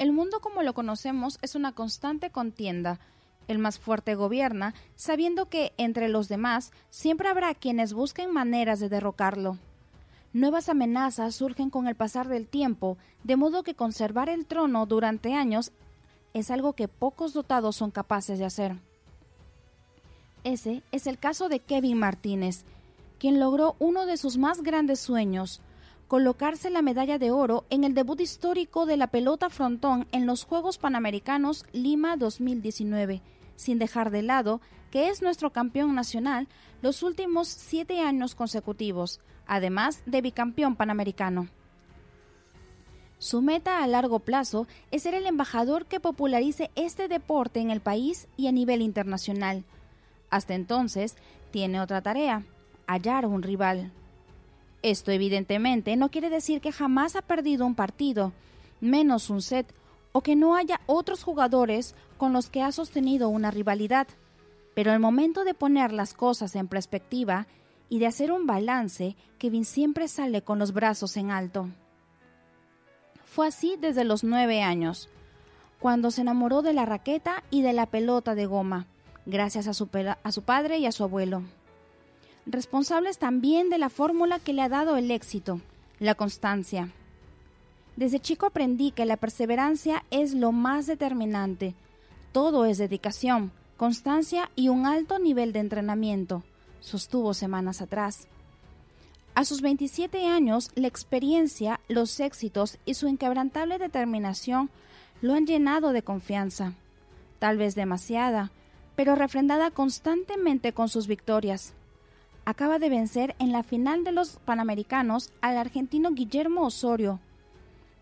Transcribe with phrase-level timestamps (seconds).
[0.00, 2.98] El mundo como lo conocemos es una constante contienda.
[3.48, 8.88] El más fuerte gobierna, sabiendo que entre los demás siempre habrá quienes busquen maneras de
[8.88, 9.58] derrocarlo.
[10.32, 15.34] Nuevas amenazas surgen con el pasar del tiempo, de modo que conservar el trono durante
[15.34, 15.70] años
[16.32, 18.76] es algo que pocos dotados son capaces de hacer.
[20.44, 22.64] Ese es el caso de Kevin Martínez,
[23.18, 25.60] quien logró uno de sus más grandes sueños,
[26.10, 30.42] colocarse la medalla de oro en el debut histórico de la pelota frontón en los
[30.42, 33.22] Juegos Panamericanos Lima 2019,
[33.54, 34.60] sin dejar de lado
[34.90, 36.48] que es nuestro campeón nacional
[36.82, 41.46] los últimos siete años consecutivos, además de bicampeón panamericano.
[43.18, 47.80] Su meta a largo plazo es ser el embajador que popularice este deporte en el
[47.80, 49.62] país y a nivel internacional.
[50.28, 51.14] Hasta entonces,
[51.52, 52.42] tiene otra tarea,
[52.88, 53.92] hallar un rival.
[54.82, 58.32] Esto evidentemente no quiere decir que jamás ha perdido un partido,
[58.80, 59.66] menos un set,
[60.12, 64.08] o que no haya otros jugadores con los que ha sostenido una rivalidad.
[64.74, 67.46] Pero al momento de poner las cosas en perspectiva
[67.88, 71.68] y de hacer un balance, Kevin siempre sale con los brazos en alto.
[73.24, 75.08] Fue así desde los nueve años,
[75.78, 78.86] cuando se enamoró de la raqueta y de la pelota de goma,
[79.26, 79.88] gracias a su,
[80.22, 81.42] a su padre y a su abuelo.
[82.46, 85.60] Responsables también de la fórmula que le ha dado el éxito,
[85.98, 86.90] la constancia.
[87.96, 91.74] Desde chico aprendí que la perseverancia es lo más determinante.
[92.32, 96.42] Todo es dedicación, constancia y un alto nivel de entrenamiento,
[96.80, 98.26] sostuvo semanas atrás.
[99.34, 104.70] A sus 27 años, la experiencia, los éxitos y su inquebrantable determinación
[105.22, 106.72] lo han llenado de confianza,
[107.38, 108.50] tal vez demasiada,
[108.96, 111.74] pero refrendada constantemente con sus victorias.
[112.50, 117.20] Acaba de vencer en la final de los Panamericanos al argentino Guillermo Osorio.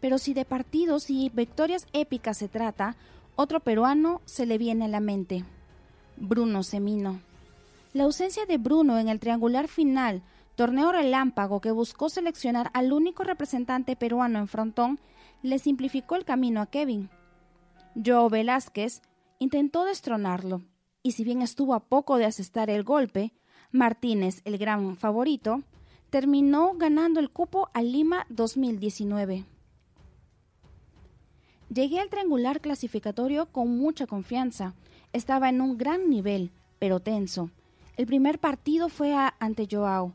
[0.00, 2.94] Pero si de partidos y victorias épicas se trata,
[3.34, 5.42] otro peruano se le viene a la mente.
[6.16, 7.18] Bruno Semino.
[7.92, 10.22] La ausencia de Bruno en el triangular final,
[10.54, 15.00] torneo relámpago que buscó seleccionar al único representante peruano en frontón,
[15.42, 17.10] le simplificó el camino a Kevin.
[17.96, 19.02] Joe Velázquez
[19.40, 20.62] intentó destronarlo,
[21.02, 23.32] y si bien estuvo a poco de asestar el golpe,
[23.72, 25.62] Martínez, el gran favorito,
[26.10, 29.44] terminó ganando el cupo a Lima 2019.
[31.68, 34.74] Llegué al triangular clasificatorio con mucha confianza,
[35.12, 37.50] estaba en un gran nivel, pero tenso.
[37.96, 40.12] El primer partido fue ante Joao,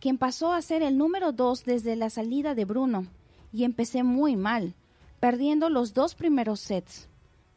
[0.00, 3.06] quien pasó a ser el número dos desde la salida de Bruno,
[3.52, 4.74] y empecé muy mal,
[5.20, 7.08] perdiendo los dos primeros sets.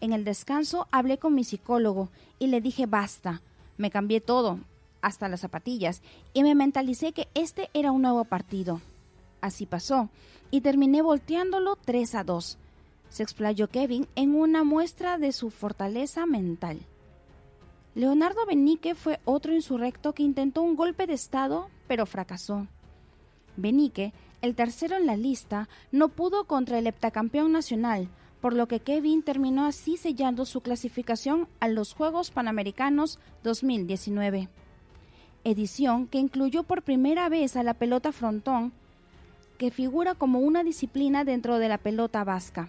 [0.00, 3.42] En el descanso hablé con mi psicólogo y le dije basta.
[3.76, 4.58] Me cambié todo,
[5.02, 6.00] hasta las zapatillas,
[6.32, 8.80] y me mentalicé que este era un nuevo partido.
[9.40, 10.08] Así pasó,
[10.50, 12.58] y terminé volteándolo 3 a 2
[13.12, 16.80] se explayó Kevin en una muestra de su fortaleza mental.
[17.94, 22.66] Leonardo Benique fue otro insurrecto que intentó un golpe de Estado, pero fracasó.
[23.58, 28.08] Benique, el tercero en la lista, no pudo contra el heptacampeón nacional,
[28.40, 34.48] por lo que Kevin terminó así sellando su clasificación a los Juegos Panamericanos 2019.
[35.44, 38.72] Edición que incluyó por primera vez a la pelota frontón,
[39.58, 42.68] que figura como una disciplina dentro de la pelota vasca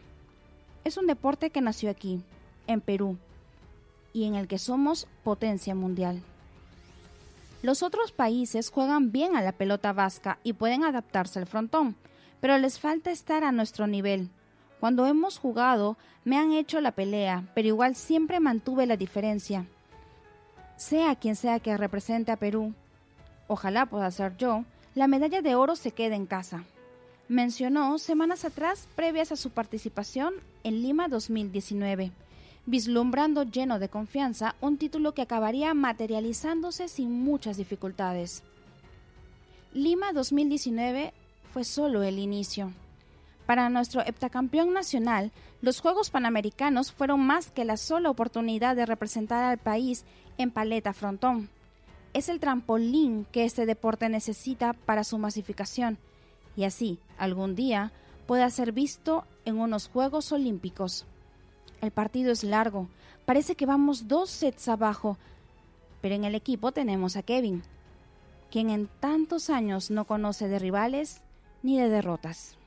[0.84, 2.22] es un deporte que nació aquí,
[2.68, 3.18] en Perú,
[4.12, 6.22] y en el que somos potencia mundial.
[7.62, 11.96] Los otros países juegan bien a la pelota vasca y pueden adaptarse al frontón,
[12.42, 14.30] pero les falta estar a nuestro nivel.
[14.82, 15.96] Cuando hemos jugado,
[16.26, 19.66] me han hecho la pelea, pero igual siempre mantuve la diferencia.
[20.78, 22.74] Sea quien sea que represente a Perú,
[23.48, 26.64] ojalá pueda ser yo, la medalla de oro se quede en casa
[27.28, 32.12] mencionó semanas atrás previas a su participación en Lima 2019,
[32.66, 38.44] vislumbrando lleno de confianza un título que acabaría materializándose sin muchas dificultades.
[39.74, 41.14] Lima 2019
[41.52, 42.72] fue solo el inicio.
[43.46, 45.32] Para nuestro heptacampeón nacional,
[45.62, 50.06] los Juegos Panamericanos fueron más que la sola oportunidad de representar al país
[50.38, 51.50] en paleta frontón.
[52.14, 55.98] Es el trampolín que este deporte necesita para su masificación
[56.56, 57.92] y así, algún día,
[58.28, 61.06] pueda ser visto en unos Juegos Olímpicos.
[61.82, 62.88] El partido es largo,
[63.26, 65.18] parece que vamos dos sets abajo,
[66.02, 67.64] pero en el equipo tenemos a Kevin,
[68.52, 71.22] quien en tantos años no conoce de rivales
[71.62, 72.58] ni de derrotas.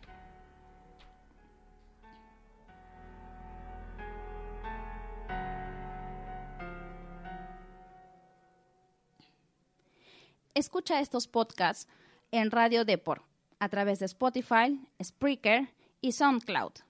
[10.56, 11.86] Escucha estos podcasts
[12.30, 13.22] en Radio Deport
[13.58, 15.68] a través de Spotify, Spreaker
[16.00, 16.85] y SoundCloud.